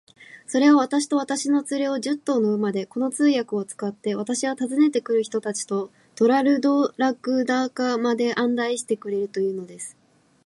[0.47, 9.95] それは、私と私の連れを、十頭の馬で、この通訳を使って、私は訪ねて来る人たちとトラルドラグダカまで案内してくれるというのです。